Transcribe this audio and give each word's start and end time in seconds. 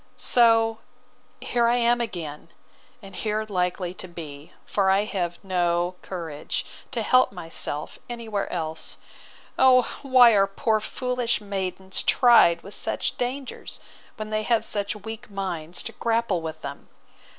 So 0.17 0.79
here 1.41 1.67
I 1.67 1.75
am 1.75 2.01
again, 2.01 2.49
and 3.03 3.15
here 3.15 3.45
likely 3.47 3.93
to 3.93 4.07
be; 4.07 4.51
for 4.65 4.89
I 4.89 5.03
have 5.03 5.37
no 5.43 5.93
courage 6.01 6.65
to 6.89 7.03
help 7.03 7.31
myself 7.31 7.99
any 8.09 8.27
where 8.27 8.51
else. 8.51 8.97
O 9.59 9.83
why 10.01 10.31
are 10.31 10.47
poor 10.47 10.79
foolish 10.79 11.39
maidens 11.39 12.01
tried 12.01 12.63
with 12.63 12.73
such 12.73 13.19
dangers, 13.19 13.79
when 14.15 14.31
they 14.31 14.41
have 14.41 14.65
such 14.65 14.95
weak 14.95 15.29
minds 15.29 15.83
to 15.83 15.91
grapple 15.91 16.41
with 16.41 16.63
them! 16.63 16.89